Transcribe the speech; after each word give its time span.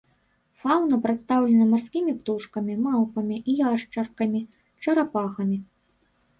Фаўна 0.61 0.97
прадстаўлена 1.03 1.67
марскімі 1.73 2.11
птушкамі, 2.23 2.79
малпамі, 2.87 3.37
яшчаркамі, 3.69 4.45
чарапахамі. 4.85 5.57